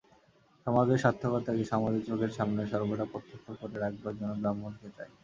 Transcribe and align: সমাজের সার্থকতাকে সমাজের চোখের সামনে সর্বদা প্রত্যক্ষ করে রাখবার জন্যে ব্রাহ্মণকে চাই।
সমাজের 0.67 1.01
সার্থকতাকে 1.03 1.63
সমাজের 1.71 2.03
চোখের 2.09 2.31
সামনে 2.37 2.61
সর্বদা 2.71 3.05
প্রত্যক্ষ 3.11 3.47
করে 3.59 3.75
রাখবার 3.75 4.13
জন্যে 4.19 4.35
ব্রাহ্মণকে 4.41 4.87
চাই। 4.97 5.09